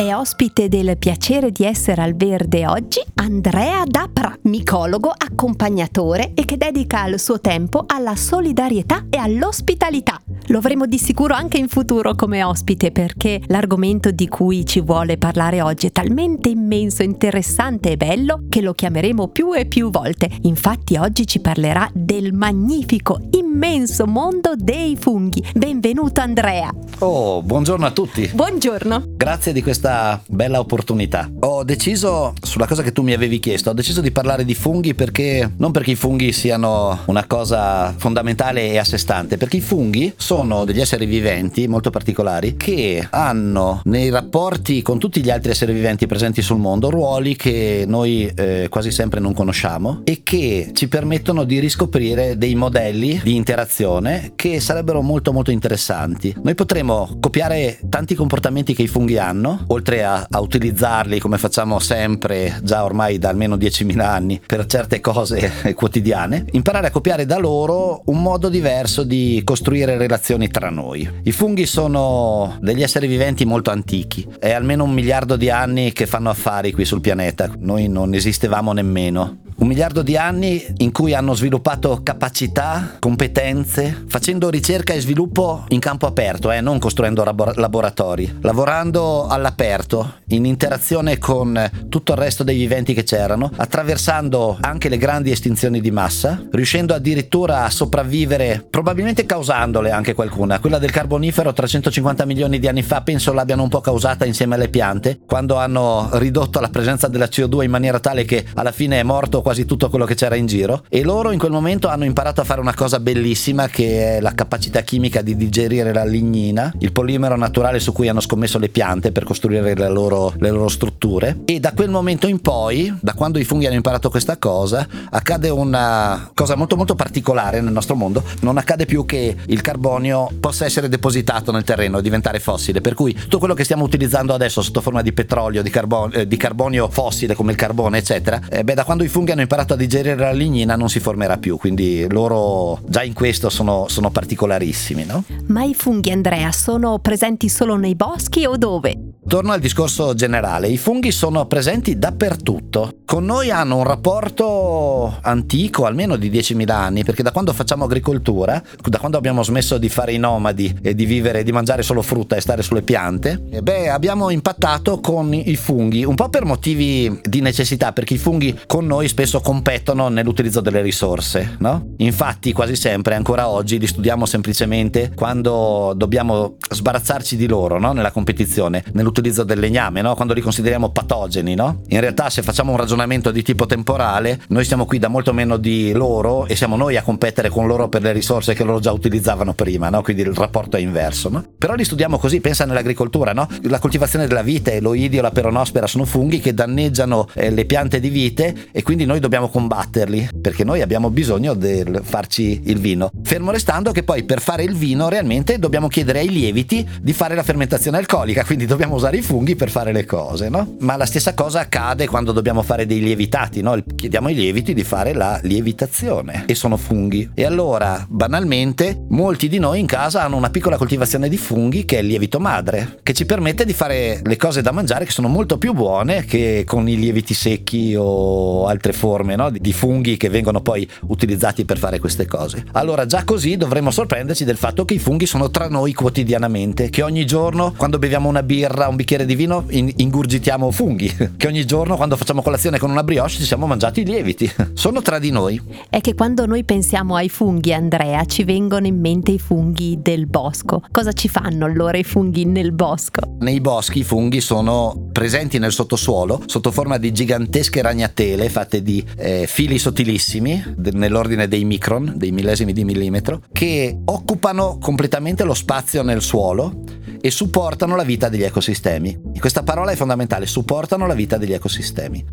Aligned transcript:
È 0.00 0.14
ospite 0.14 0.68
del 0.68 0.96
piacere 0.96 1.52
di 1.52 1.66
essere 1.66 2.00
al 2.00 2.16
verde 2.16 2.66
oggi 2.66 3.02
Andrea 3.16 3.82
Dapra, 3.84 4.34
micologo, 4.44 5.10
accompagnatore 5.10 6.32
e 6.32 6.46
che 6.46 6.56
dedica 6.56 7.04
il 7.04 7.20
suo 7.20 7.38
tempo 7.38 7.84
alla 7.86 8.16
solidarietà 8.16 9.04
e 9.10 9.18
all'ospitalità. 9.18 10.18
Lo 10.46 10.56
avremo 10.56 10.86
di 10.86 10.96
sicuro 10.96 11.34
anche 11.34 11.58
in 11.58 11.68
futuro 11.68 12.14
come 12.14 12.42
ospite 12.42 12.92
perché 12.92 13.42
l'argomento 13.48 14.10
di 14.10 14.26
cui 14.26 14.64
ci 14.64 14.80
vuole 14.80 15.18
parlare 15.18 15.60
oggi 15.60 15.88
è 15.88 15.92
talmente 15.92 16.48
immenso, 16.48 17.02
interessante 17.02 17.90
e 17.90 17.96
bello 17.98 18.44
che 18.48 18.62
lo 18.62 18.72
chiameremo 18.72 19.28
più 19.28 19.54
e 19.54 19.66
più 19.66 19.90
volte. 19.90 20.30
Infatti 20.44 20.96
oggi 20.96 21.26
ci 21.26 21.40
parlerà 21.40 21.88
del 21.92 22.32
magnifico, 22.32 23.20
immenso 23.50 24.06
mondo 24.06 24.52
dei 24.56 24.96
funghi. 24.98 25.42
Benvenuto 25.54 26.20
Andrea. 26.20 26.70
Oh, 26.98 27.42
buongiorno 27.42 27.86
a 27.86 27.90
tutti. 27.90 28.30
Buongiorno. 28.32 29.04
Grazie 29.16 29.52
di 29.52 29.62
questa 29.62 30.22
bella 30.28 30.58
opportunità. 30.58 31.30
Ho 31.40 31.64
deciso, 31.64 32.34
sulla 32.40 32.66
cosa 32.66 32.82
che 32.82 32.92
tu 32.92 33.02
mi 33.02 33.12
avevi 33.12 33.40
chiesto, 33.40 33.70
ho 33.70 33.74
deciso 33.74 34.00
di 34.00 34.10
parlare 34.10 34.44
di 34.44 34.54
funghi 34.54 34.94
perché 34.94 35.50
non 35.56 35.72
perché 35.72 35.92
i 35.92 35.96
funghi 35.96 36.32
siano 36.32 37.00
una 37.06 37.26
cosa 37.26 37.94
fondamentale 37.96 38.70
e 38.70 38.78
a 38.78 38.84
sé 38.84 38.98
stante, 38.98 39.36
perché 39.36 39.56
i 39.56 39.60
funghi 39.60 40.12
sono 40.16 40.50
sono 40.50 40.64
degli 40.64 40.80
esseri 40.80 41.06
viventi 41.06 41.68
molto 41.68 41.90
particolari 41.90 42.56
che 42.56 43.06
hanno 43.10 43.80
nei 43.84 44.10
rapporti 44.10 44.82
con 44.82 44.98
tutti 44.98 45.22
gli 45.22 45.30
altri 45.30 45.50
esseri 45.50 45.72
viventi 45.72 46.06
presenti 46.06 46.42
sul 46.42 46.58
mondo 46.58 46.90
ruoli 46.90 47.36
che 47.36 47.84
noi 47.86 48.30
eh, 48.34 48.66
quasi 48.68 48.90
sempre 48.90 49.20
non 49.20 49.32
conosciamo 49.32 50.00
e 50.04 50.20
che 50.22 50.70
ci 50.72 50.88
permettono 50.88 51.44
di 51.44 51.58
riscoprire 51.58 52.36
dei 52.38 52.54
modelli 52.54 53.20
di 53.22 53.34
interazione 53.40 54.32
che 54.36 54.60
sarebbero 54.60 55.00
molto 55.02 55.32
molto 55.32 55.50
interessanti. 55.50 56.34
Noi 56.42 56.54
potremmo 56.54 57.16
copiare 57.18 57.78
tanti 57.88 58.14
comportamenti 58.14 58.74
che 58.74 58.82
i 58.82 58.86
funghi 58.88 59.18
hanno, 59.18 59.64
oltre 59.68 60.04
a, 60.04 60.26
a 60.28 60.40
utilizzarli 60.40 61.18
come 61.18 61.38
facciamo 61.38 61.78
sempre 61.78 62.60
già 62.62 62.84
ormai 62.84 63.18
da 63.18 63.30
almeno 63.30 63.56
10.000 63.56 64.00
anni 64.00 64.40
per 64.46 64.66
certe 64.66 65.00
cose 65.00 65.50
quotidiane, 65.74 66.44
imparare 66.52 66.88
a 66.88 66.90
copiare 66.90 67.26
da 67.26 67.38
loro 67.38 68.02
un 68.04 68.22
modo 68.22 68.48
diverso 68.48 69.02
di 69.02 69.40
costruire 69.44 69.96
relazioni 69.96 70.48
tra 70.48 70.70
noi. 70.70 71.08
I 71.22 71.32
funghi 71.32 71.66
sono 71.66 72.58
degli 72.60 72.82
esseri 72.82 73.06
viventi 73.06 73.44
molto 73.44 73.70
antichi, 73.70 74.26
è 74.38 74.52
almeno 74.52 74.84
un 74.84 74.92
miliardo 74.92 75.36
di 75.36 75.50
anni 75.50 75.92
che 75.92 76.06
fanno 76.06 76.30
affari 76.30 76.72
qui 76.72 76.84
sul 76.84 77.00
pianeta, 77.00 77.50
noi 77.58 77.88
non 77.88 78.14
esistevamo 78.14 78.72
nemmeno. 78.72 79.38
Un 79.60 79.66
miliardo 79.66 80.00
di 80.00 80.16
anni 80.16 80.64
in 80.78 80.90
cui 80.90 81.12
hanno 81.12 81.34
sviluppato 81.34 82.00
capacità, 82.02 82.96
competenze, 82.98 84.04
facendo 84.08 84.48
ricerca 84.48 84.94
e 84.94 85.00
sviluppo 85.00 85.66
in 85.68 85.80
campo 85.80 86.06
aperto, 86.06 86.50
eh, 86.50 86.62
non 86.62 86.78
costruendo 86.78 87.22
laboratori, 87.24 88.38
lavorando 88.40 89.26
all'aperto, 89.26 90.14
in 90.28 90.46
interazione 90.46 91.18
con 91.18 91.70
tutto 91.90 92.12
il 92.12 92.18
resto 92.18 92.42
dei 92.42 92.56
viventi 92.56 92.94
che 92.94 93.02
c'erano, 93.02 93.50
attraversando 93.54 94.56
anche 94.62 94.88
le 94.88 94.96
grandi 94.96 95.30
estinzioni 95.30 95.82
di 95.82 95.90
massa, 95.90 96.42
riuscendo 96.52 96.94
addirittura 96.94 97.64
a 97.64 97.70
sopravvivere, 97.70 98.66
probabilmente 98.70 99.26
causandole 99.26 99.90
anche 99.90 100.14
qualcuna. 100.14 100.58
Quella 100.58 100.78
del 100.78 100.90
carbonifero 100.90 101.52
350 101.52 102.24
milioni 102.24 102.58
di 102.58 102.66
anni 102.66 102.82
fa 102.82 103.02
penso 103.02 103.34
l'abbiano 103.34 103.64
un 103.64 103.68
po' 103.68 103.82
causata 103.82 104.24
insieme 104.24 104.54
alle 104.54 104.70
piante, 104.70 105.20
quando 105.26 105.56
hanno 105.56 106.08
ridotto 106.12 106.60
la 106.60 106.70
presenza 106.70 107.08
della 107.08 107.26
CO2 107.26 107.62
in 107.62 107.70
maniera 107.70 108.00
tale 108.00 108.24
che 108.24 108.46
alla 108.54 108.72
fine 108.72 108.98
è 108.98 109.02
morto 109.02 109.42
quasi 109.50 109.64
tutto 109.64 109.90
quello 109.90 110.04
che 110.04 110.14
c'era 110.14 110.36
in 110.36 110.46
giro. 110.46 110.84
E 110.88 111.02
loro 111.02 111.32
in 111.32 111.38
quel 111.38 111.50
momento 111.50 111.88
hanno 111.88 112.04
imparato 112.04 112.40
a 112.40 112.44
fare 112.44 112.60
una 112.60 112.72
cosa 112.72 113.00
bellissima 113.00 113.66
che 113.66 114.18
è 114.18 114.20
la 114.20 114.32
capacità 114.32 114.82
chimica 114.82 115.22
di 115.22 115.34
digerire 115.34 115.92
la 115.92 116.04
lignina, 116.04 116.72
il 116.78 116.92
polimero 116.92 117.36
naturale 117.36 117.80
su 117.80 117.92
cui 117.92 118.08
hanno 118.08 118.20
scommesso 118.20 118.60
le 118.60 118.68
piante 118.68 119.10
per 119.10 119.24
costruire 119.24 119.74
le 119.74 119.88
loro, 119.88 120.32
le 120.38 120.50
loro 120.50 120.68
strutture. 120.68 121.40
E 121.46 121.58
da 121.58 121.72
quel 121.72 121.90
momento 121.90 122.28
in 122.28 122.40
poi, 122.40 122.94
da 123.00 123.14
quando 123.14 123.40
i 123.40 123.44
funghi 123.44 123.66
hanno 123.66 123.74
imparato 123.74 124.08
questa 124.08 124.36
cosa, 124.36 124.86
accade 125.10 125.48
una 125.48 126.30
cosa 126.32 126.54
molto 126.54 126.76
molto 126.76 126.94
particolare 126.94 127.60
nel 127.60 127.72
nostro 127.72 127.96
mondo, 127.96 128.22
non 128.42 128.56
accade 128.56 128.86
più 128.86 129.04
che 129.04 129.34
il 129.46 129.60
carbonio 129.62 130.30
possa 130.38 130.64
essere 130.64 130.88
depositato 130.88 131.50
nel 131.50 131.64
terreno 131.64 131.98
e 131.98 132.02
diventare 132.02 132.38
fossile, 132.38 132.80
per 132.80 132.94
cui 132.94 133.14
tutto 133.14 133.38
quello 133.38 133.54
che 133.54 133.64
stiamo 133.64 133.82
utilizzando 133.82 134.32
adesso 134.32 134.62
sotto 134.62 134.80
forma 134.80 135.02
di 135.02 135.12
petrolio, 135.12 135.60
di, 135.60 135.70
carbon- 135.70 136.12
eh, 136.14 136.28
di 136.28 136.36
carbonio 136.36 136.88
fossile 136.88 137.34
come 137.34 137.50
il 137.50 137.58
carbone 137.58 137.98
eccetera, 137.98 138.40
eh, 138.48 138.62
beh 138.62 138.74
da 138.74 138.84
quando 138.84 139.02
i 139.02 139.08
funghi 139.08 139.32
hanno 139.32 139.39
hanno 139.40 139.42
imparato 139.42 139.72
a 139.72 139.76
digerire 139.76 140.16
la 140.16 140.32
lignina 140.32 140.76
non 140.76 140.90
si 140.90 141.00
formerà 141.00 141.38
più, 141.38 141.56
quindi 141.56 142.06
loro 142.10 142.80
già 142.86 143.02
in 143.02 143.14
questo 143.14 143.48
sono, 143.48 143.86
sono 143.88 144.10
particolarissimi. 144.10 145.04
No? 145.04 145.24
Ma 145.46 145.62
i 145.64 145.74
funghi, 145.74 146.10
Andrea, 146.10 146.52
sono 146.52 146.98
presenti 146.98 147.48
solo 147.48 147.76
nei 147.76 147.94
boschi 147.94 148.44
o 148.44 148.56
dove? 148.56 149.09
Torno 149.30 149.52
al 149.52 149.60
discorso 149.60 150.12
generale, 150.14 150.66
i 150.66 150.76
funghi 150.76 151.12
sono 151.12 151.46
presenti 151.46 151.96
dappertutto. 151.96 152.96
Con 153.04 153.24
noi 153.24 153.52
hanno 153.52 153.76
un 153.76 153.84
rapporto 153.84 155.18
antico, 155.22 155.84
almeno 155.84 156.16
di 156.16 156.28
10.000 156.28 156.68
anni, 156.70 157.04
perché 157.04 157.22
da 157.22 157.30
quando 157.30 157.52
facciamo 157.52 157.84
agricoltura, 157.84 158.60
da 158.82 158.98
quando 158.98 159.16
abbiamo 159.16 159.44
smesso 159.44 159.78
di 159.78 159.88
fare 159.88 160.14
i 160.14 160.18
nomadi 160.18 160.76
e 160.82 160.96
di 160.96 161.04
vivere, 161.04 161.44
di 161.44 161.52
mangiare 161.52 161.84
solo 161.84 162.02
frutta 162.02 162.34
e 162.34 162.40
stare 162.40 162.62
sulle 162.62 162.82
piante, 162.82 163.40
eh 163.50 163.62
beh, 163.62 163.88
abbiamo 163.88 164.30
impattato 164.30 164.98
con 164.98 165.32
i 165.32 165.54
funghi, 165.54 166.04
un 166.04 166.16
po' 166.16 166.28
per 166.28 166.44
motivi 166.44 167.20
di 167.22 167.40
necessità, 167.40 167.92
perché 167.92 168.14
i 168.14 168.18
funghi 168.18 168.58
con 168.66 168.84
noi 168.84 169.06
spesso 169.06 169.38
competono 169.40 170.08
nell'utilizzo 170.08 170.60
delle 170.60 170.82
risorse, 170.82 171.54
no? 171.60 171.94
Infatti, 171.98 172.52
quasi 172.52 172.74
sempre, 172.74 173.14
ancora 173.14 173.48
oggi, 173.48 173.78
li 173.78 173.86
studiamo 173.86 174.26
semplicemente 174.26 175.12
quando 175.14 175.92
dobbiamo 175.96 176.56
sbarazzarci 176.68 177.36
di 177.36 177.46
loro, 177.46 177.78
no? 177.78 177.92
Nella 177.92 178.10
competizione, 178.10 178.82
nell'utilizzo 178.92 179.18
l'utilizzo 179.20 179.44
del 179.44 179.58
legname, 179.58 180.00
no? 180.00 180.14
quando 180.14 180.34
li 180.34 180.40
consideriamo 180.40 180.90
patogeni. 180.90 181.54
No? 181.54 181.82
In 181.88 182.00
realtà 182.00 182.30
se 182.30 182.42
facciamo 182.42 182.72
un 182.72 182.78
ragionamento 182.78 183.30
di 183.30 183.42
tipo 183.42 183.66
temporale, 183.66 184.40
noi 184.48 184.64
siamo 184.64 184.86
qui 184.86 184.98
da 184.98 185.08
molto 185.08 185.32
meno 185.32 185.56
di 185.56 185.92
loro 185.92 186.46
e 186.46 186.56
siamo 186.56 186.76
noi 186.76 186.96
a 186.96 187.02
competere 187.02 187.48
con 187.48 187.66
loro 187.66 187.88
per 187.88 188.02
le 188.02 188.12
risorse 188.12 188.54
che 188.54 188.64
loro 188.64 188.80
già 188.80 188.92
utilizzavano 188.92 189.54
prima, 189.54 189.88
no? 189.90 190.02
quindi 190.02 190.22
il 190.22 190.34
rapporto 190.34 190.76
è 190.76 190.80
inverso. 190.80 191.28
No? 191.28 191.44
Però 191.56 191.74
li 191.74 191.84
studiamo 191.84 192.18
così, 192.18 192.40
pensa 192.40 192.64
nell'agricoltura, 192.64 193.32
la 193.62 193.78
coltivazione 193.78 194.26
della 194.26 194.42
vite, 194.42 194.80
l'oidio, 194.80 195.22
la 195.22 195.30
peronospera 195.30 195.86
sono 195.86 196.04
funghi 196.04 196.40
che 196.40 196.54
danneggiano 196.54 197.28
eh, 197.34 197.50
le 197.50 197.64
piante 197.66 198.00
di 198.00 198.08
vite 198.08 198.68
e 198.72 198.82
quindi 198.82 199.04
noi 199.04 199.20
dobbiamo 199.20 199.48
combatterli 199.48 200.30
perché 200.40 200.64
noi 200.64 200.80
abbiamo 200.80 201.10
bisogno 201.10 201.54
di 201.54 201.84
farci 202.02 202.62
il 202.64 202.78
vino. 202.78 203.10
Fermo 203.22 203.50
restando 203.50 203.92
che 203.92 204.02
poi 204.02 204.24
per 204.24 204.40
fare 204.40 204.64
il 204.64 204.74
vino 204.74 205.08
realmente 205.08 205.58
dobbiamo 205.58 205.88
chiedere 205.88 206.20
ai 206.20 206.28
lieviti 206.28 206.86
di 207.00 207.12
fare 207.12 207.34
la 207.34 207.42
fermentazione 207.42 207.98
alcolica, 207.98 208.44
quindi 208.44 208.66
dobbiamo 208.66 208.94
usare 208.94 209.09
i 209.16 209.22
funghi 209.22 209.56
per 209.56 209.70
fare 209.70 209.92
le 209.92 210.04
cose, 210.04 210.48
no? 210.48 210.76
Ma 210.80 210.96
la 210.96 211.06
stessa 211.06 211.34
cosa 211.34 211.60
accade 211.60 212.06
quando 212.06 212.32
dobbiamo 212.32 212.62
fare 212.62 212.86
dei 212.86 213.00
lievitati, 213.00 213.60
no? 213.62 213.76
Chiediamo 213.94 214.28
ai 214.28 214.34
lieviti 214.34 214.74
di 214.74 214.84
fare 214.84 215.12
la 215.12 215.38
lievitazione 215.42 216.44
e 216.46 216.54
sono 216.54 216.76
funghi. 216.76 217.30
E 217.34 217.44
allora, 217.44 218.04
banalmente, 218.08 219.04
molti 219.08 219.48
di 219.48 219.58
noi 219.58 219.80
in 219.80 219.86
casa 219.86 220.22
hanno 220.22 220.36
una 220.36 220.50
piccola 220.50 220.76
coltivazione 220.76 221.28
di 221.28 221.36
funghi 221.36 221.84
che 221.84 221.98
è 221.98 222.00
il 222.00 222.06
lievito 222.06 222.38
madre, 222.40 222.98
che 223.02 223.12
ci 223.12 223.26
permette 223.26 223.64
di 223.64 223.72
fare 223.72 224.20
le 224.22 224.36
cose 224.36 224.62
da 224.62 224.72
mangiare 224.72 225.04
che 225.04 225.10
sono 225.10 225.28
molto 225.28 225.58
più 225.58 225.72
buone 225.72 226.24
che 226.24 226.64
con 226.66 226.88
i 226.88 226.96
lieviti 226.96 227.34
secchi 227.34 227.94
o 227.96 228.66
altre 228.66 228.92
forme 228.92 229.36
no? 229.36 229.50
di 229.50 229.72
funghi 229.72 230.16
che 230.16 230.28
vengono 230.28 230.60
poi 230.60 230.88
utilizzati 231.08 231.64
per 231.64 231.78
fare 231.78 231.98
queste 231.98 232.26
cose. 232.26 232.64
Allora, 232.72 233.06
già 233.06 233.24
così 233.24 233.56
dovremmo 233.56 233.90
sorprenderci 233.90 234.44
del 234.44 234.56
fatto 234.56 234.84
che 234.84 234.94
i 234.94 234.98
funghi 234.98 235.26
sono 235.26 235.50
tra 235.50 235.68
noi 235.68 235.92
quotidianamente, 235.94 236.90
che 236.90 237.02
ogni 237.02 237.24
giorno 237.24 237.72
quando 237.76 237.98
beviamo 237.98 238.28
una 238.28 238.42
birra 238.42 238.88
un 238.90 238.96
bicchiere 238.96 239.24
di 239.24 239.34
vino 239.34 239.64
ingurgitiamo 239.68 240.70
funghi, 240.70 241.10
che 241.36 241.46
ogni 241.46 241.64
giorno 241.64 241.96
quando 241.96 242.16
facciamo 242.16 242.42
colazione 242.42 242.78
con 242.78 242.90
una 242.90 243.02
brioche 243.02 243.30
ci 243.30 243.44
siamo 243.44 243.66
mangiati 243.66 244.02
i 244.02 244.04
lieviti. 244.04 244.50
Sono 244.74 245.00
tra 245.02 245.18
di 245.18 245.30
noi. 245.30 245.60
È 245.88 246.00
che 246.00 246.14
quando 246.14 246.46
noi 246.46 246.64
pensiamo 246.64 247.14
ai 247.14 247.28
funghi, 247.28 247.72
Andrea, 247.72 248.24
ci 248.24 248.44
vengono 248.44 248.86
in 248.86 248.98
mente 248.98 249.32
i 249.32 249.38
funghi 249.38 249.98
del 250.00 250.26
bosco. 250.26 250.82
Cosa 250.90 251.12
ci 251.12 251.28
fanno 251.28 251.64
allora 251.64 251.96
i 251.96 252.04
funghi 252.04 252.44
nel 252.44 252.72
bosco? 252.72 253.36
Nei 253.40 253.60
boschi 253.60 254.00
i 254.00 254.04
funghi 254.04 254.40
sono 254.40 255.08
presenti 255.12 255.58
nel 255.58 255.72
sottosuolo 255.72 256.42
sotto 256.46 256.70
forma 256.70 256.98
di 256.98 257.12
gigantesche 257.12 257.82
ragnatele 257.82 258.48
fatte 258.48 258.82
di 258.82 259.04
eh, 259.16 259.46
fili 259.46 259.78
sottilissimi, 259.78 260.74
nell'ordine 260.92 261.48
dei 261.48 261.64
micron, 261.64 262.14
dei 262.16 262.32
millesimi 262.32 262.72
di 262.72 262.84
millimetro, 262.84 263.42
che 263.52 263.98
occupano 264.04 264.78
completamente 264.78 265.44
lo 265.44 265.54
spazio 265.54 266.02
nel 266.02 266.22
suolo 266.22 266.82
e 267.20 267.30
supportano 267.30 267.96
la 267.96 268.04
vita 268.04 268.28
degli 268.28 268.42
ecosistemi. 268.42 269.32
Questa 269.38 269.62
parola 269.62 269.90
è 269.90 269.96
fondamentale, 269.96 270.46
supportano 270.46 271.06
la 271.06 271.14
vita 271.14 271.36
degli 271.36 271.52
ecosistemi. 271.52 272.24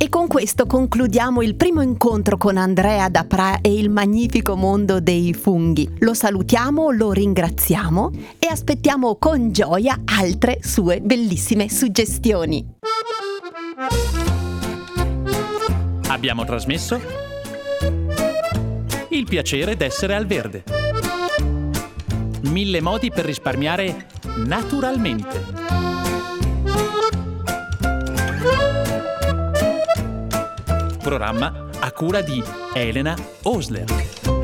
E 0.00 0.08
con 0.10 0.28
questo 0.28 0.66
concludiamo 0.66 1.42
il 1.42 1.56
primo 1.56 1.82
incontro 1.82 2.36
con 2.36 2.56
Andrea 2.56 3.08
Dapra 3.08 3.60
e 3.60 3.74
il 3.74 3.90
magnifico 3.90 4.54
mondo 4.54 5.00
dei 5.00 5.34
funghi. 5.34 5.90
Lo 5.98 6.14
salutiamo, 6.14 6.92
lo 6.92 7.10
ringraziamo 7.10 8.12
e 8.38 8.46
aspettiamo 8.46 9.16
con 9.16 9.50
gioia 9.50 10.00
altre 10.04 10.60
sue 10.62 11.00
bellissime 11.00 11.68
suggestioni. 11.68 12.76
Abbiamo 16.06 16.44
trasmesso 16.44 17.00
Il 19.08 19.24
piacere 19.24 19.76
d'essere 19.76 20.14
al 20.14 20.26
verde. 20.26 20.77
Mille 22.42 22.80
modi 22.80 23.10
per 23.10 23.24
risparmiare 23.24 24.06
naturalmente. 24.44 25.44
Programma 31.02 31.68
a 31.80 31.92
cura 31.92 32.20
di 32.20 32.42
Elena 32.74 33.16
Osler. 33.42 34.37